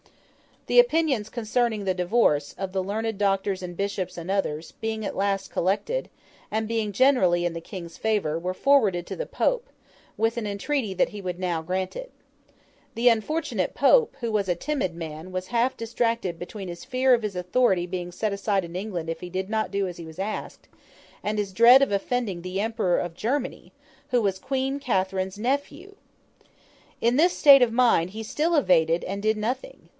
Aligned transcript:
The 0.65 0.79
opinions 0.79 1.29
concerning 1.29 1.85
the 1.85 1.93
divorce, 1.93 2.53
of 2.57 2.71
the 2.71 2.83
learned 2.83 3.17
doctors 3.19 3.61
and 3.61 3.75
bishops 3.77 4.17
and 4.17 4.31
others, 4.31 4.71
being 4.79 5.03
at 5.05 5.15
last 5.17 5.51
collected, 5.51 6.09
and 6.49 6.67
being 6.67 6.91
generally 6.91 7.45
in 7.45 7.53
the 7.53 7.61
King's 7.61 7.97
favour, 7.97 8.39
were 8.39 8.53
forwarded 8.53 9.05
to 9.07 9.15
the 9.15 9.25
Pope, 9.27 9.67
with 10.17 10.37
an 10.37 10.47
entreaty 10.47 10.93
that 10.95 11.09
he 11.09 11.21
would 11.21 11.39
now 11.39 11.61
grant 11.61 11.95
it. 11.95 12.11
The 12.95 13.09
unfortunate 13.09 13.73
Pope, 13.75 14.15
who 14.21 14.31
was 14.31 14.47
a 14.47 14.55
timid 14.55 14.95
man, 14.95 15.31
was 15.31 15.47
half 15.47 15.75
distracted 15.77 16.39
between 16.39 16.67
his 16.67 16.85
fear 16.85 17.13
of 17.13 17.21
his 17.23 17.35
authority 17.35 17.85
being 17.85 18.11
set 18.11 18.33
aside 18.33 18.63
in 18.65 18.75
England 18.75 19.09
if 19.09 19.19
he 19.21 19.29
did 19.29 19.49
not 19.49 19.71
do 19.71 19.87
as 19.87 19.97
he 19.97 20.05
was 20.05 20.19
asked, 20.19 20.67
and 21.23 21.37
his 21.37 21.53
dread 21.53 21.81
of 21.83 21.91
offending 21.91 22.41
the 22.41 22.59
Emperor 22.61 22.97
of 22.99 23.13
Germany, 23.15 23.71
who 24.09 24.21
was 24.21 24.39
Queen 24.39 24.79
Catherine's 24.79 25.37
nephew. 25.37 25.95
In 27.01 27.17
this 27.17 27.37
state 27.37 27.61
of 27.61 27.73
mind 27.73 28.11
he 28.11 28.23
still 28.23 28.55
evaded 28.55 29.03
and 29.03 29.21
did 29.21 29.37
nothing. 29.37 29.89